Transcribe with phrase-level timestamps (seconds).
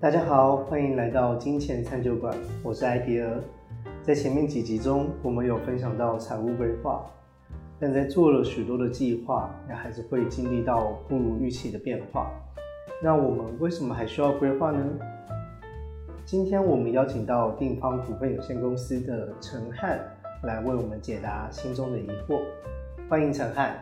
[0.00, 3.42] 大家好，欢迎来到金钱餐酒馆，我是艾迪尔。
[4.00, 7.04] 在前面几集中，我们有分享到财务规划，
[7.80, 12.30] 但在做了许多的计划，也还是会经历到不如预期的变化。
[13.02, 14.80] 那我们为什么还需要规划呢？
[16.24, 19.98] 今天我们邀请到定方股份有限公司的陈汉
[20.44, 22.40] 来为我们解答心中的疑惑。
[23.10, 23.76] 欢迎陈汉。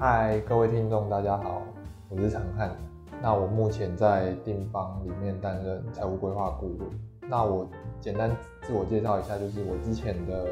[0.00, 1.62] 嗨，各位听众，大家好，
[2.08, 2.76] 我是陈汉。
[3.24, 6.80] 那我目前在定方里面担任财务规划顾问。
[7.26, 7.66] 那我
[7.98, 10.48] 简单自我介绍一下，就是我之前的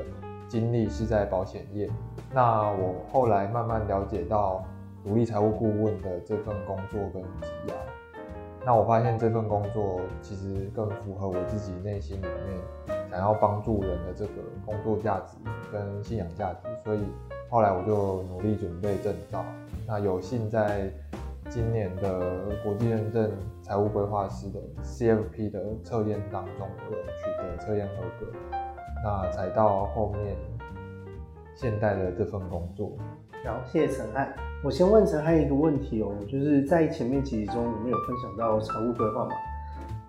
[0.48, 1.90] 经历是在保险业。
[2.32, 4.64] 那我后来慢慢了解到
[5.04, 7.74] 独立财务顾问的这份工作跟职业。
[8.64, 14.32] 那我发现这份工作其实更符合我自己内心里面想要帮助人的这个
[14.64, 15.36] 工作价值
[15.70, 17.00] 跟信仰价值，所以
[17.50, 19.44] 后来我就努力准备证照。
[19.86, 20.90] 那有幸在
[21.54, 22.18] 今年的
[22.64, 23.30] 国际认证
[23.60, 28.32] 财务规划师的 CFP 的测验当中，我有取得测验合格，
[29.04, 30.34] 那才到后面
[31.54, 32.96] 现代的这份工作。
[33.44, 34.34] 好，谢谢陈汉。
[34.64, 39.32] 我先问陈汉一个问题哦，就是在前面几集中，我们有分享到财务规划嘛？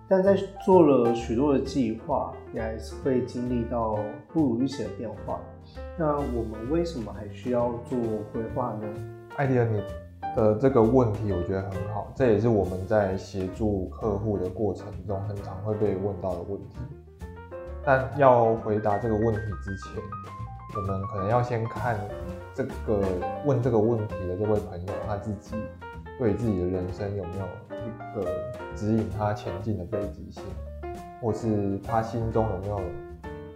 [0.08, 3.98] 但在做了许多的计划，也还是会经历到
[4.32, 5.38] 不如预期的变化。
[5.98, 7.98] 那我们为什么还需要做
[8.32, 8.88] 规划呢？
[9.36, 9.82] 艾迪尔，你
[10.34, 16.76] 的这个问题我觉得很好，这也是我们在协助客户的过程中很常会被问到的问题。
[17.84, 20.02] 但要回答这个问题之前，
[20.76, 21.98] 我们可能要先看
[22.54, 23.00] 这个
[23.44, 25.54] 问这个问题的这位朋友他自己
[26.18, 27.46] 对自己的人生有没有
[27.76, 28.26] 一个
[28.74, 30.42] 指引他前进的北极星，
[31.20, 32.80] 或是他心中有没有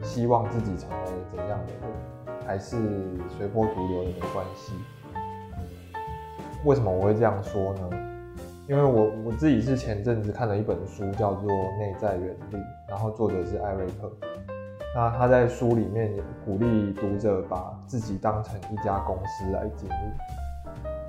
[0.02, 2.76] 希望自己成为怎样的人，还是
[3.36, 4.74] 随波逐流也没关系。
[6.64, 7.90] 为什么我会这样说呢？
[8.68, 12.56] 因为我我自己是前阵子看了一本书，叫做《内在原力》，
[12.88, 14.12] 然后作者是艾瑞克。
[14.94, 16.12] 那他在书里面
[16.44, 20.12] 鼓励读者把自己当成一家公司来经营，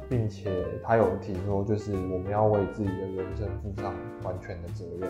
[0.08, 3.94] 并且他有提说，就是我们要为自己的人生负上
[4.24, 5.09] 完全的责任。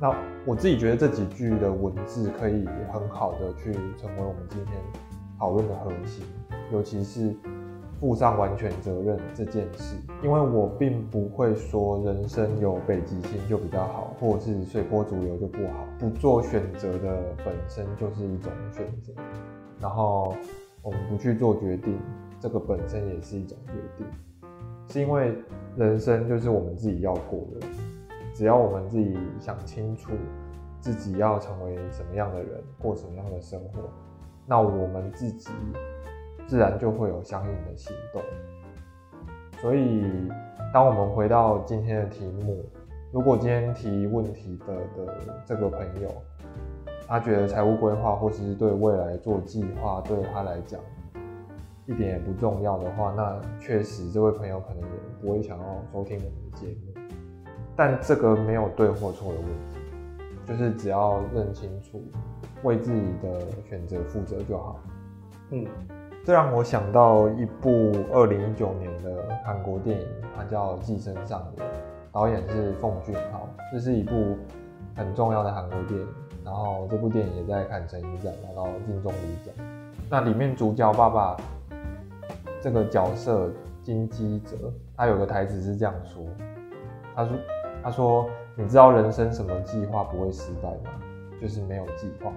[0.00, 0.12] 那
[0.44, 4.74] 我自己觉得这几句的文字可以很好的去成为我们今天
[5.38, 6.24] 讨论的核心，
[6.72, 7.32] 尤其是
[8.02, 15.86] 负上完全责任这件事，因为我并不会说人生有北极星就比较好，或者是随波逐流就不好。
[16.00, 19.12] 不做选择的本身就是一种选择，
[19.78, 20.34] 然后
[20.82, 21.96] 我们不去做决定，
[22.40, 24.04] 这个本身也是一种决定。
[24.88, 25.32] 是因为
[25.76, 27.68] 人生就是我们自己要过的，
[28.34, 30.10] 只要我们自己想清楚
[30.80, 33.88] 自己要成为什么样的人，过什么样的生活，
[34.44, 35.50] 那我们自己
[36.52, 38.22] 自然就会有相应的行动。
[39.62, 40.04] 所以，
[40.70, 42.62] 当我们回到今天的题目。
[43.10, 44.74] 如果今天提问题的
[45.06, 46.10] 的这个朋友，
[47.08, 50.78] 他觉得财务规划或是对未来做计划对他来讲
[51.86, 57.16] 一点也不重要的话，那确实这位朋友可能也不会想要收听我们的节目。
[57.74, 59.80] 但这个没有对或错的问题，
[60.44, 62.02] 就是只要认清楚，
[62.62, 64.78] 为自己的选择负责就好。
[65.50, 65.66] 嗯，
[66.24, 70.06] 这让我想到一部二零一九年的韩国电影，
[70.36, 71.64] 它叫《寄生上流》。
[72.12, 74.36] 导演是奉俊昊，这是一部
[74.94, 76.06] 很重要的韩国电影。
[76.44, 79.52] 然后这部电影也在坎城影展拿到金棕榈奖。
[80.08, 81.36] 那里面主角爸爸
[82.60, 83.50] 这个角色
[83.82, 86.24] 金基哲，他有个台词是这样说：
[87.16, 87.36] 他说，
[87.82, 90.92] 他说，你知道人生什么计划不会失败吗？
[91.40, 92.30] 就是没有计划，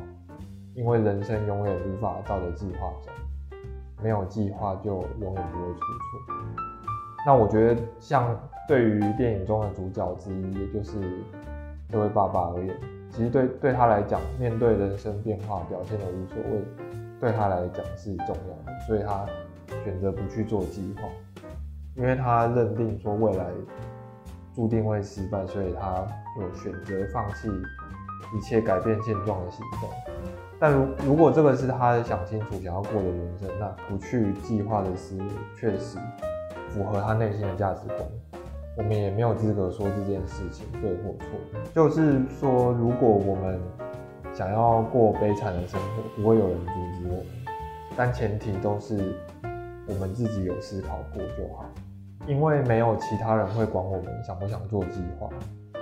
[0.73, 3.11] 因为人生永远无法照着计划走，
[4.05, 6.35] 没有计划就永远不会出错。
[7.25, 8.37] 那我觉得像。
[8.67, 10.99] 对于电影中的主角之一，也就是
[11.87, 12.75] 这位爸爸而言，
[13.11, 16.65] 其实对对他来讲，面对人生变化，表现的无所谓，
[17.21, 19.23] 对他来讲是重要的，所以他
[19.83, 21.03] 选择不去做计划，
[21.95, 23.45] 因为他认定说未来
[24.55, 26.03] 注定会失败，所以他
[26.41, 27.47] 有选择放弃
[28.35, 29.87] 一切改变现状的行动。
[30.65, 35.23] 但如如果这个是他想清楚想要过的人生，那不去计划的思路
[35.55, 35.99] 确实
[36.69, 37.99] 符合他内心的价值观。
[38.75, 41.27] 我们也没有资格说这件事情对或错。
[41.71, 43.61] 就是说，如果我们
[44.33, 47.25] 想要过悲惨的生活，不会有人阻止我们。
[47.95, 49.15] 但前提都是
[49.87, 51.63] 我们自己有思考过就好。
[52.25, 55.29] 因为没有其他人会管我们想不想做计划。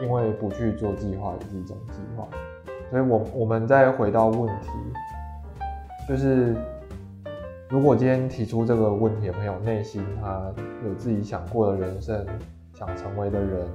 [0.02, 2.28] 因为不去做计划也是一种计划。
[2.90, 4.70] 所以，我我们再回到问题，
[6.08, 6.56] 就是
[7.70, 10.52] 如果今天提出这个问题的朋友，内心他
[10.88, 12.26] 有自己想过的人生。
[12.76, 13.68] 想成为的人，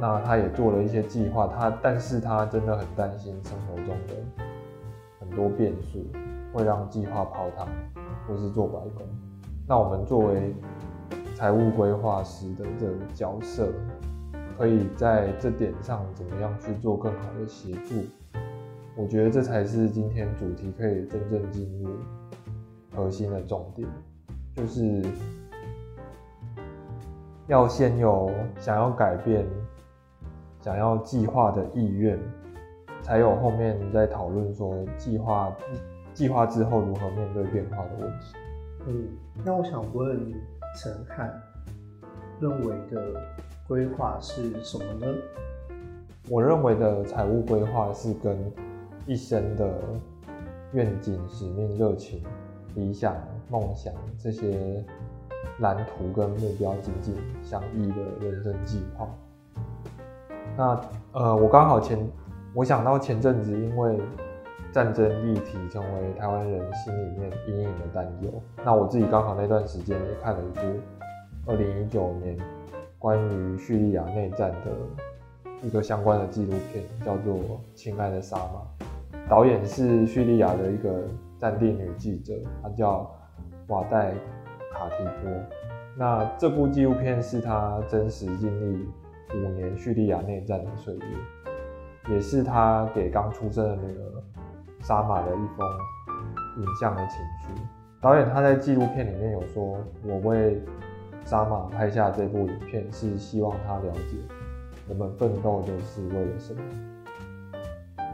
[0.00, 4.14] 那他也做了一些计划，他但是他真的很担心生活中的
[5.20, 6.02] 很多变数
[6.50, 7.68] 会让计划泡汤，
[8.26, 9.06] 或是做白工。
[9.68, 10.54] 那我们作为
[11.36, 13.68] 财务规划师的这个角色，
[14.56, 18.04] 可以在这点上怎么样去做更好的协助？
[18.96, 21.90] 我觉得这才是今天主题可以真正进入
[22.94, 23.88] 核心的重点，
[24.54, 25.02] 就是
[27.48, 28.30] 要先有
[28.60, 29.44] 想要改变、
[30.60, 32.16] 想要计划的意愿，
[33.02, 35.52] 才有后面在讨论说计划
[36.12, 38.36] 计划之后如何面对变化的问题。
[38.86, 39.08] 嗯，
[39.44, 40.32] 那我想问
[40.76, 41.34] 陈汉，
[42.40, 43.20] 认为的
[43.66, 45.06] 规划是什么呢？
[46.28, 48.36] 我认为的财务规划是跟
[49.06, 49.74] 一生的
[50.72, 52.22] 愿景、使命、热情、
[52.74, 53.16] 理想、
[53.48, 54.84] 梦想这些
[55.60, 59.08] 蓝图跟目标紧紧相依的人生计划。
[60.56, 60.80] 那
[61.12, 61.98] 呃，我刚好前
[62.52, 63.98] 我想到前阵子因为
[64.72, 68.30] 战争议题成为台湾人心里面隐隐的担忧。
[68.64, 70.60] 那我自己刚好那段时间也看了一部
[71.46, 72.36] 二零一九年
[73.04, 74.70] 关于叙利亚内战的
[75.62, 77.34] 一个相关的纪录片，叫做
[77.74, 78.86] 《亲爱的沙马》。
[79.28, 81.02] 导演是叙利亚的一个
[81.38, 83.14] 战地女记者，她叫
[83.66, 84.14] 瓦代
[84.72, 85.30] 卡提波。
[85.94, 88.88] 那这部纪录片是她真实经历
[89.34, 94.22] 五年叙利亚内战的岁月，也是她给刚出生的女儿
[94.80, 95.68] 沙马的一封
[96.56, 97.62] 影像的情书。
[98.00, 100.58] 导演他在纪录片里面有说：“我为
[101.24, 104.16] 沙马拍下这部影片，是希望他了解
[104.88, 106.60] 我们奋斗都是为了什么。”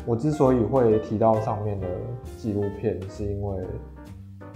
[0.06, 1.86] 我之所以会提到上面的
[2.38, 3.64] 纪录片，是因为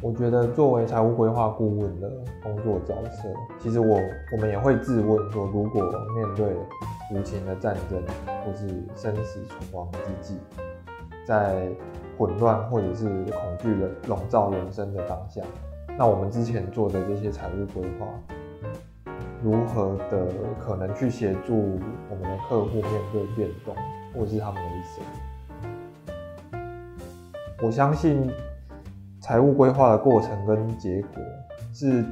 [0.01, 2.11] 我觉得作为财务规划顾问的
[2.43, 3.29] 工作角色，
[3.59, 4.01] 其实我
[4.33, 5.83] 我们也会自问说，如果
[6.17, 6.57] 面对
[7.13, 8.03] 无情的战争
[8.45, 10.39] 或是生死存亡之际，
[11.27, 11.69] 在
[12.17, 15.43] 混乱或者是恐惧的笼罩人生的当下，
[15.99, 18.07] 那我们之前做的这些财务规划，
[19.45, 20.27] 如何的
[20.59, 22.83] 可能去协助我们的客户面
[23.13, 23.77] 对变动，
[24.15, 25.05] 或是他们的一生？
[27.63, 28.31] 我相信
[29.21, 31.23] 财务规划的过程跟结果
[31.75, 32.03] 是，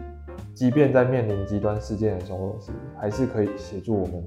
[0.54, 2.70] 即便在面临极端事件的时候，是
[3.00, 4.22] 还是可以协助我们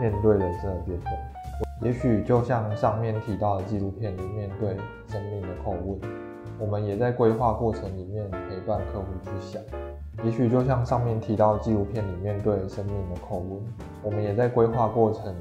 [0.00, 1.12] 面对人生的变动。
[1.82, 4.76] 也许就像上面提到的纪录片里面对
[5.08, 5.98] 生命的叩问，
[6.60, 9.60] 我们也在规划过程里面陪伴客户去想。
[10.24, 13.62] 也许就像上面提到纪录片里面对生命的叩问，
[14.02, 15.32] 我们也在规划过程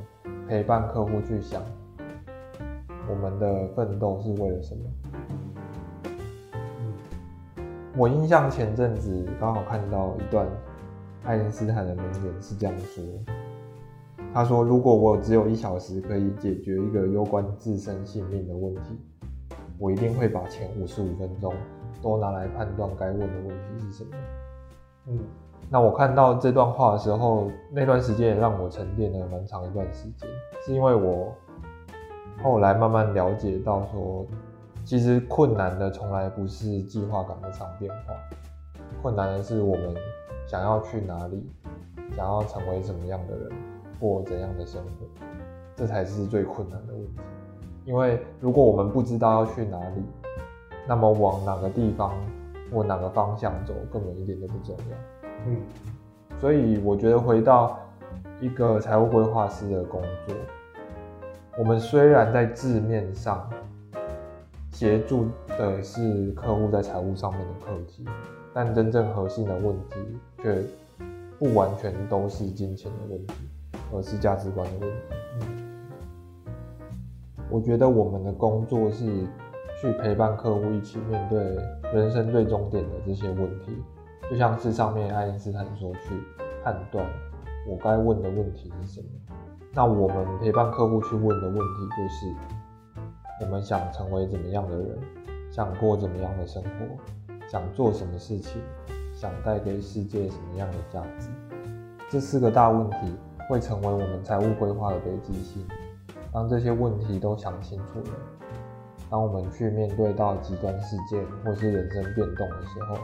[0.47, 1.61] 陪伴客户去想。
[3.09, 4.83] 我们的奋斗是为了什么？
[7.97, 10.47] 我印象前阵子刚好看到一段
[11.23, 13.03] 爱因斯坦的名言，是这样说：
[14.31, 18.99] 他说，如果我只有一小时可以解决一个攸关自身性命的问题，
[19.79, 21.51] 我一定会把前五十五分钟
[22.01, 24.11] 都拿来判断该问的问题是什么。
[25.07, 25.19] 嗯，
[25.69, 30.29] 那我看到这段话的时候，那段时间也让我沉淀了蛮长一段时间，
[30.65, 31.33] 是因为我。
[32.43, 34.23] 后来慢慢了解到，说
[34.85, 38.13] 其实困难的从来不是计划赶不上变化，
[39.01, 39.95] 困难的是我们
[40.45, 41.49] 想要去哪里，
[42.15, 43.49] 想要成为什么样的人，
[43.99, 45.07] 过怎样的生活，
[45.75, 47.21] 这才是最困难的问题。
[47.85, 50.03] 因为如果我们不知道要去哪里，
[50.87, 52.13] 那么往哪个地方
[52.71, 54.97] 或哪个方向走，根本一点都不重要。
[55.45, 55.61] 嗯，
[56.39, 57.79] 所以我觉得回到
[58.39, 60.35] 一个财务规划师的工作。
[61.57, 63.49] 我们虽然在字面上
[64.71, 68.05] 协助的是客户在财务上面的课题，
[68.53, 69.95] 但真正核心的问题
[70.43, 70.63] 却
[71.39, 73.33] 不完全都是金钱的问题，
[73.91, 74.97] 而是价值观的问题。
[77.49, 79.25] 我觉得我们的工作是
[79.81, 81.39] 去陪伴客户一起面对
[81.93, 83.77] 人生最终点的这些问题，
[84.29, 86.23] 就像是上面爱因斯坦说，去
[86.63, 87.05] 判断
[87.69, 89.07] 我该问的问题是什么。
[89.73, 91.61] 那我们陪伴客户去问的问题
[91.95, 92.35] 就是：
[93.41, 94.97] 我们想成为怎么样的人，
[95.51, 96.69] 想过怎么样的生活，
[97.47, 98.59] 想做什么事情，
[99.13, 101.29] 想带给世界什么样的价值？
[102.09, 103.15] 这四个大问题
[103.47, 105.63] 会成为我们财务规划的北极星。
[106.33, 108.17] 当这些问题都想清楚了，
[109.09, 112.97] 当我们去面对到极端事件或是人生变动的时候，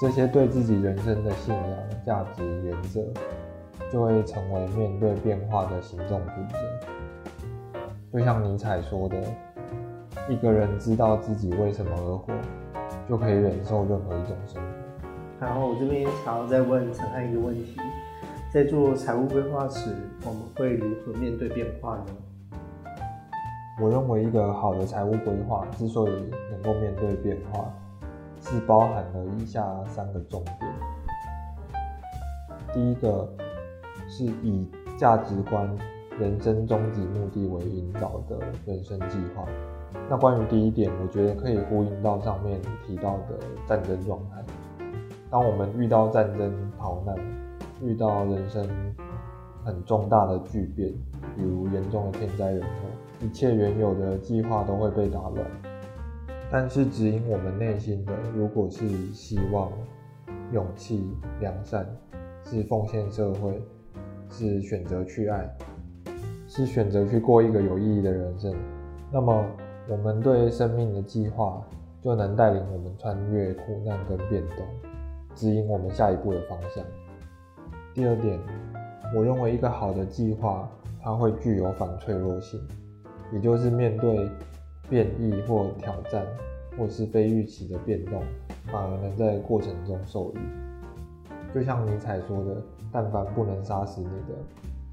[0.00, 1.64] 这些对自己人生的信仰、
[2.04, 3.02] 价值、原则。
[3.88, 6.58] 就会成为面对变化的行动准则。
[8.12, 9.16] 就像尼采说的
[10.28, 12.32] ：“一个人知道自己为什么而活，
[13.08, 14.68] 就可以忍受任何一种生活。”
[15.38, 17.76] 然后我这边想要再问陈汉一个问题，
[18.52, 19.94] 在做财务规划时，
[20.24, 22.06] 我们会如何面对变化呢？
[23.78, 27.70] 我认为一个好的财务规划之所以能够面对变化，
[28.40, 30.56] 是包含了以下三个重点。
[32.72, 33.28] 第一个
[34.08, 34.66] 是以
[34.96, 35.68] 价值观、
[36.18, 39.44] 人生终极目的为引导的人生计划。
[40.08, 44.42] 那关于第一点，我觉得可以呼应到上面提到的战争状态。
[45.28, 47.14] 当我们遇到战争、逃难，
[47.82, 48.66] 遇到人生
[49.66, 50.92] 很重大的巨变，
[51.36, 52.68] 比如严重的天灾人祸，
[53.20, 55.44] 一切原有的计划都会被打乱。
[56.52, 59.68] 但是指引我们内心的，如果是希望、
[60.52, 61.84] 勇气、良善，
[62.44, 63.60] 是奉献社会，
[64.30, 65.52] 是选择去爱，
[66.46, 68.54] 是选择去过一个有意义的人生，
[69.12, 69.44] 那么
[69.88, 71.60] 我们对生命的计划
[72.00, 74.64] 就能带领我们穿越苦难跟变动，
[75.34, 76.84] 指引我们下一步的方向。
[77.92, 78.38] 第二点，
[79.14, 80.68] 我认为一个好的计划，
[81.02, 82.60] 它会具有反脆弱性，
[83.32, 84.28] 也就是面对。
[84.88, 86.24] 变异或挑战，
[86.78, 88.22] 或是非预期的变动，
[88.66, 90.36] 反而能在过程中受益。
[91.52, 94.38] 就像尼采说的：“但凡不能杀死你的，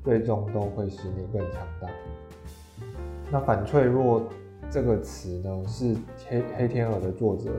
[0.03, 1.87] 最终都会使你更强大。”
[3.31, 4.23] 那反脆弱
[4.67, 5.95] 这个词呢，是
[6.27, 7.51] 黑黑天鹅的作者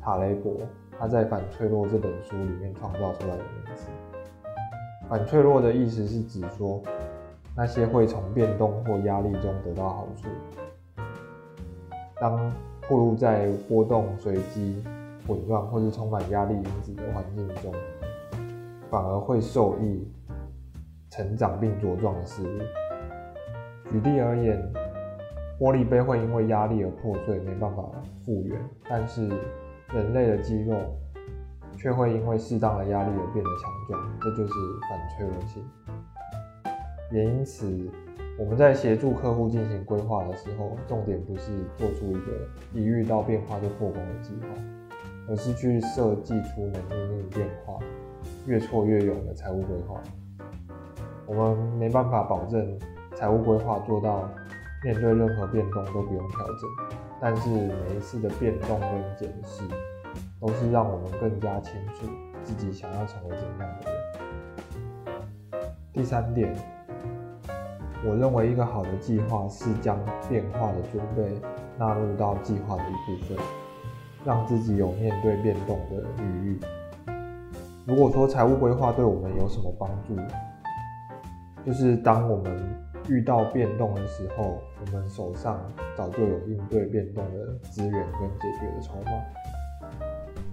[0.00, 0.56] 塔雷伯
[0.98, 3.88] 他在《反脆弱》这本书里面创造出来的名词。
[5.08, 6.82] 反脆弱的意思是指说，
[7.56, 10.28] 那些会从变动或压力中得到好处。
[12.20, 12.36] 当
[12.88, 14.82] 暴露在波动、随机、
[15.26, 17.72] 混乱或是充满压力因子的环境中，
[18.90, 20.06] 反而会受益、
[21.10, 22.58] 成长并茁壮的事物。
[23.90, 24.60] 举例而言，
[25.58, 27.82] 玻璃杯会因为压力而破碎，没办法
[28.26, 29.26] 复原；但是
[29.94, 30.76] 人类的肌肉
[31.78, 34.52] 却会因为适当的压力而变得强壮，这就是
[34.90, 35.64] 反脆弱性。
[37.12, 37.88] 也因此。
[38.38, 44.46] 我们在协助客户进行规划的时候，重点不是做出一个一遇到变化就破功的计划，
[45.28, 47.80] 而是去设计出能应对变化、
[48.46, 50.00] 越挫越勇的财务规划。
[51.26, 52.78] 我们没办法保证
[53.16, 54.30] 财务规划做到
[54.84, 59.64] 面对任何变动都不用调整，但是每一次的变动跟检视，
[60.40, 62.06] 都是让我们更加清楚
[62.42, 65.72] 自己想要成为怎样的人。
[65.92, 66.54] 第三点。
[68.06, 71.36] 我认为一个好的计划是将变化的准备
[71.76, 73.36] 纳入到计划的一部分，
[74.24, 76.60] 让自己有面对变动的余裕。
[77.84, 80.14] 如果说财务规划对我们有什么帮助，
[81.66, 82.56] 就是当我们
[83.08, 85.60] 遇到变动的时候，我们手上
[85.96, 89.10] 早就有应对变动的资源跟解决的筹码。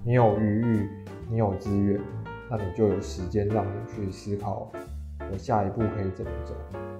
[0.08, 0.90] 你有余裕，
[1.28, 2.00] 你有资源，
[2.48, 4.72] 那你就有时间让你去思考，
[5.32, 6.54] 我下一步可以怎么走。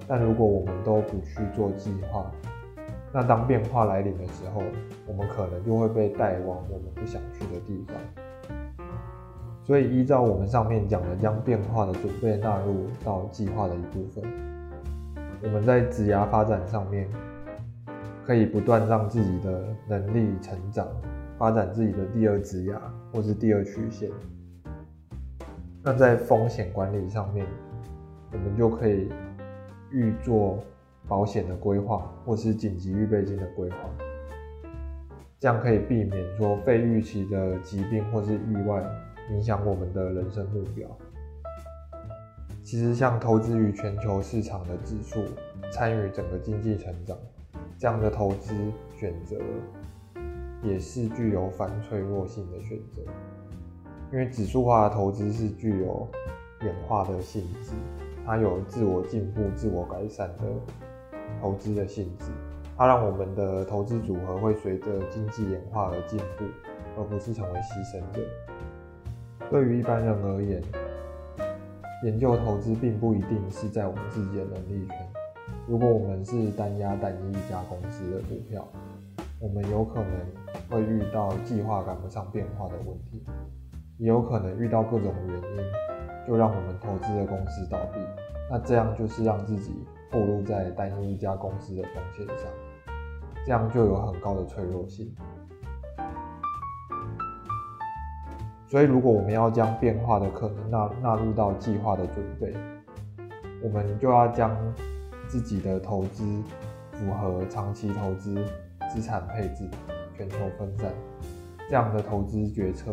[0.08, 2.28] 但如果我们都不去做计划，
[3.12, 4.60] 那当变化来临的时候，
[5.06, 7.96] 我们可能就会被带往我们不想去的地方。
[9.62, 14.24] 所以，依照我们上面讲的，将变化的准备纳入到计划的一部分，
[15.44, 17.08] 我们在职涯发展上面，
[18.24, 20.88] 可以不断让自己的能力成长，
[21.38, 22.76] 发展自己的第二职涯
[23.16, 24.10] 或是第二曲线。
[25.82, 27.46] 那在风险管理上面，
[28.30, 29.08] 我们就可以。
[29.92, 30.58] 预做
[31.06, 33.76] 保险的规划，或是紧急预备金的规划，
[35.38, 38.84] 这样可以避免说非预期的疾病或是意外
[39.30, 40.88] 影响我们的人生目标。
[42.64, 45.24] 其实，像投资于全球市场的指数，
[45.70, 47.16] 参与整个经济成长，
[47.78, 48.52] 这样的投资
[48.98, 49.36] 选择，
[50.62, 53.02] 也是具有反脆弱性的选择，
[54.12, 56.08] 因为指数化的投资是具有
[56.62, 57.72] 演化的性质。
[58.24, 60.44] 它有自我进步、自我改善的
[61.40, 62.26] 投资的性质，
[62.76, 66.44] 它让我们的投资组合会随着经济演化而进步，
[66.98, 68.20] 而不是成为牺牲者。
[69.48, 70.60] 对于一般人而言，
[72.02, 74.96] 研究投资并不一定是在我们自己的能力圈。
[75.68, 78.66] 如果我们是单压单一一家公司的股票，
[79.38, 80.10] 我们有可能
[80.70, 83.22] 会遇到计划赶不上变化的问题，
[83.98, 85.64] 也有可能遇到各种原因。
[86.26, 88.00] 就让我们投资的公司倒闭，
[88.50, 92.48] 那这样就是让自己暴露在单一一家公司的风险上，
[93.44, 95.14] 这样就有很高的脆弱性。
[98.66, 102.52] 所以，如果我们要将变化的可能纳纳入到计划的准备，
[103.62, 104.50] 我们就要将
[105.28, 106.24] 自己的投资
[106.90, 108.34] 符合长期投资、
[108.88, 109.68] 资产配置、
[110.16, 110.92] 全球分散
[111.68, 112.92] 这样的投资决策，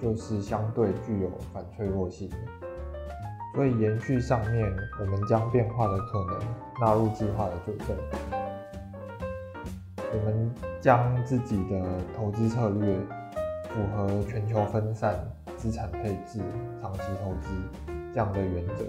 [0.00, 2.36] 就是相对具有反脆弱性的。
[3.54, 6.38] 所以延续上面，我们将变化的可能
[6.80, 7.94] 纳入计划的准备。
[10.10, 11.82] 我们将自己的
[12.16, 12.96] 投资策略
[13.68, 15.14] 符合全球分散
[15.56, 16.40] 资产配置、
[16.80, 17.48] 长期投资
[18.14, 18.84] 这样的原则。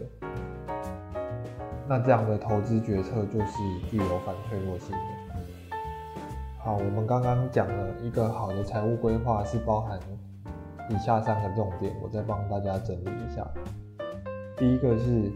[1.88, 3.58] 那这样的投资决策就是
[3.89, 5.28] 具有反脆弱性的。
[6.70, 10.00] 好，我们刚刚讲了一个好的财务规划是包含
[10.88, 13.44] 以下三个重点，我再帮大家整理一下。
[14.56, 15.32] 第一个是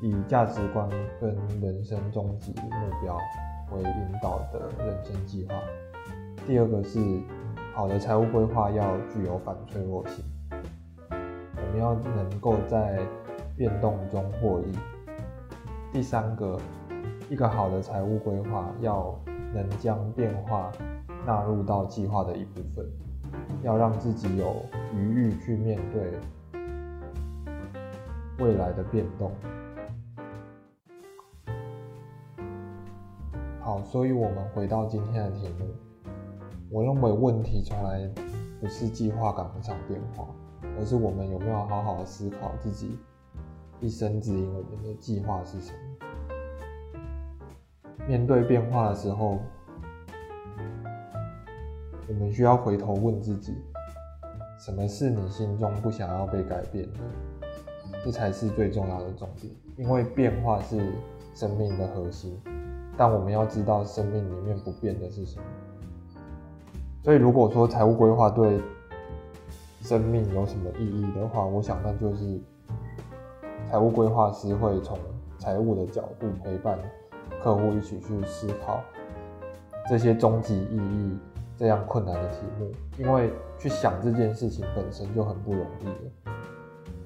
[0.00, 0.88] 以价值观
[1.20, 2.70] 跟人生终极目
[3.02, 3.18] 标
[3.72, 5.56] 为引导的人生计划。
[6.46, 7.00] 第二个是
[7.74, 10.24] 好的财务规划要具有反脆弱性，
[11.10, 13.00] 我们要能够在
[13.56, 14.72] 变动中获益。
[15.92, 16.56] 第三个，
[17.28, 19.12] 一个好的财务规划要
[19.56, 20.70] 能将变化
[21.26, 22.86] 纳入到计划的一部分，
[23.62, 24.62] 要让自己有
[24.94, 26.12] 余裕去面对。
[28.38, 29.32] 未来的变动。
[33.60, 35.66] 好，所以我们回到今天的题目。
[36.68, 38.06] 我认为问题从来
[38.60, 40.28] 不是计划赶不上变化，
[40.78, 42.98] 而是我们有没有好好思考自己
[43.80, 45.78] 一生指引我们的计划是什么。
[48.08, 49.38] 面对变化的时候，
[52.08, 53.54] 我们需要回头问自己：
[54.60, 57.00] 什么是你心中不想要被改变的？
[58.04, 60.80] 这才是最重要的重点，因为变化是
[61.34, 62.40] 生命的核心，
[62.96, 65.44] 但我们要知道生命里面不变的是什么。
[67.02, 68.60] 所以，如果说财务规划对
[69.80, 72.40] 生命有什么意义的话，我想那就是
[73.68, 74.96] 财务规划师会从
[75.38, 76.78] 财务的角度陪伴
[77.42, 78.82] 客户一起去思考
[79.88, 81.18] 这些终极意义
[81.56, 86.34] 这样困难的题目，因为去想这件事情本身就很不容易了。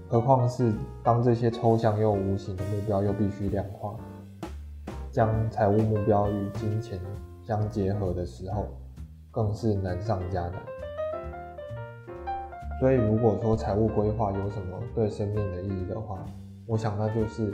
[0.09, 0.73] 何况是
[1.03, 3.95] 当这些抽象又无形的目标又必须量化，
[5.13, 6.99] 将财务目标与金钱
[7.45, 8.67] 相结合的时候，
[9.31, 10.55] 更是难上加难。
[12.81, 16.19] 所以，如果说财务规划有什么对生命的意义的话，
[16.67, 17.53] 我想那就是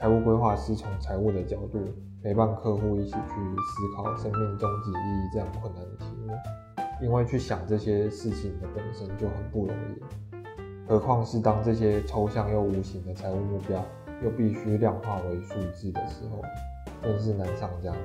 [0.00, 1.78] 财务规划师从财务的角度
[2.22, 6.32] 陪伴客户一起去思考生命终极意义这样困难的题目，
[7.02, 10.88] 因为去想这些事情的本身就很不容易。
[10.88, 13.84] 何况是当这些抽象又无形的财务目标
[14.22, 16.40] 又必须量化为数字的时候，
[17.02, 18.00] 更是难上加难。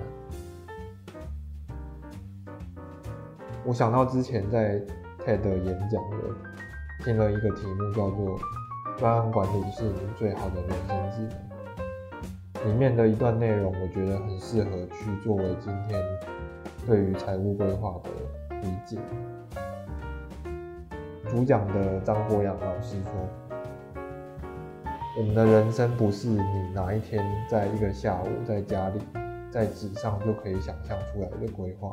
[3.63, 4.81] 我想到之前在
[5.25, 6.17] TED 演讲的，
[7.05, 8.37] 听了一个题目叫做
[8.99, 11.37] “专案管理是你最好的人生技能”，
[12.65, 16.03] 里面的一段内容，我觉得很适合去作为今天
[16.87, 18.09] 对于财务规划的
[18.59, 18.97] 理解。
[21.29, 23.11] 主讲的张国阳老师说
[25.19, 26.41] ：“我们的人生不是你
[26.73, 28.99] 哪一天在一个下午在家里
[29.51, 31.91] 在纸上就可以想象出来的规划，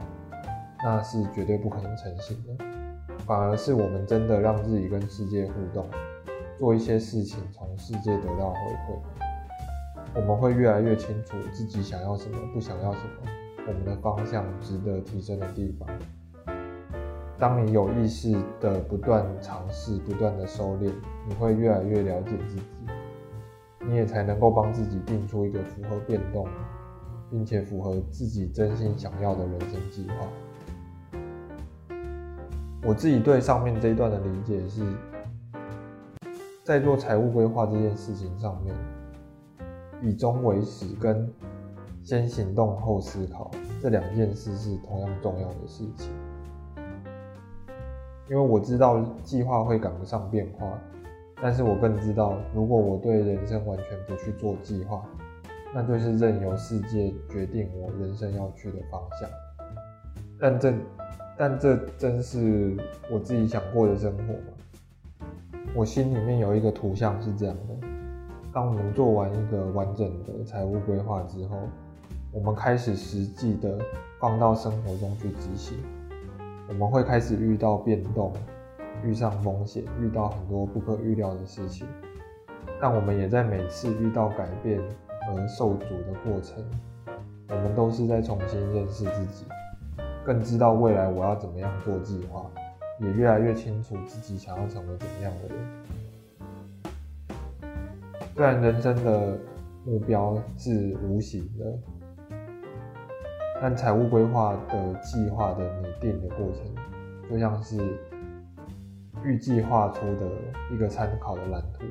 [0.82, 2.64] 那是绝对不可能成型的。
[3.26, 5.86] 反而是我们真的让自己跟世界互动，
[6.58, 8.98] 做一些事情，从世界得到回馈，
[10.14, 13.30] 我们会越来越清楚自己想要什么，不想要什么，
[13.66, 15.88] 我们的方向值得提升的地方。”
[17.38, 20.92] 当你有意识的不断尝试、不断的收敛，
[21.26, 22.62] 你会越来越了解自己，
[23.80, 26.46] 你也才能够帮自己定出一个符合变动，
[27.30, 30.14] 并且符合自己真心想要的人生计划。
[32.84, 34.84] 我自己对上面这一段的理解是，
[36.62, 38.72] 在做财务规划这件事情上面，
[40.02, 41.32] 以终为始跟
[42.02, 46.10] 先行动后思考这两件事是同样重要的事情。
[48.28, 50.78] 因为我知道计划会赶不上变化，
[51.40, 55.04] 但是我更知道，如果我对人生完全不去做计划，
[55.74, 59.28] 那就是任由世界决定我人生要去的方向。
[60.40, 60.74] 但这，
[61.36, 62.76] 但这真是
[63.10, 65.28] 我自己想过的生活吗？
[65.74, 67.86] 我心里面有一个图像是这样的：
[68.52, 71.56] 当我们做完一个完整的财务规划之后，
[72.30, 73.78] 我们开始实际的
[74.20, 75.78] 放到生活中去执行。
[76.68, 78.30] 我们会开始遇到变动，
[79.02, 81.86] 遇上风险，遇到很多不可预料的事情。
[82.78, 84.78] 但我们也在每次遇到改变
[85.28, 86.62] 而受阻的过程，
[87.48, 89.46] 我们都是在重新认识自己，
[90.26, 92.44] 更知道未来我要怎么样做计划，
[93.00, 95.58] 也越来越清楚自己想要成为怎么样的人。
[98.34, 99.38] 虽然人生的
[99.84, 101.78] 目标是无形的。
[103.60, 106.64] 但财务规划的计划的拟定的过程，
[107.30, 107.76] 就像是
[109.22, 110.28] 预计划出的
[110.72, 111.84] 一个参考的蓝图。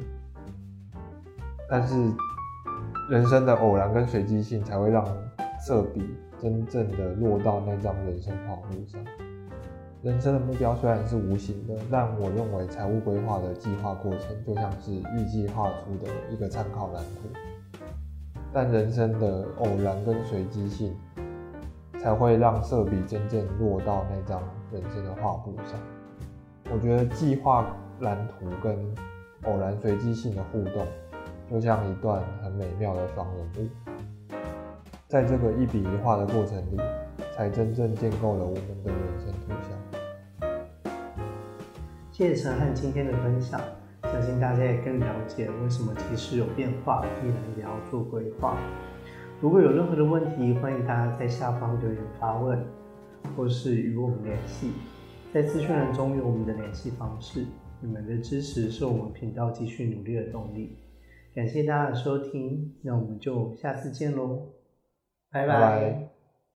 [1.69, 1.95] 但是
[3.09, 5.01] 人生的偶然跟随机性才会让
[5.65, 9.01] 色笔真正的落到那张人生画布上。
[10.03, 17.29] 人生的目标虽然是无形的，但我认为财务规划的计划过程就像是预计画出的一个参考蓝图。
[18.51, 20.95] 但人生的偶然跟随机性，
[21.99, 25.79] 才会让色笔真正落到那张人生的画布上。
[26.73, 27.67] 我觉得计划
[27.99, 28.75] 蓝图跟
[29.43, 30.83] 偶然随机性的互动，
[31.47, 33.69] 就像一段很美妙的双人舞，
[35.07, 36.81] 在这个一笔一画的过程里，
[37.35, 39.90] 才真正建构了我们的人生图像。
[42.21, 43.59] 谢谢陈汉今天的分享，
[44.03, 48.55] 相信大家也更了解为什么即使有变化，依然也要做规划。
[49.39, 52.63] 如果有任何的问题，欢迎大家在下方留言发问，
[53.35, 54.71] 或是与我们联系。
[55.33, 57.43] 在资讯栏中有我们的联系方式。
[57.79, 60.77] 你们的支持是我们频道继续努力的动力。
[61.33, 64.43] 感谢大家的收听，那我们就下次见喽，
[65.31, 66.20] 拜拜。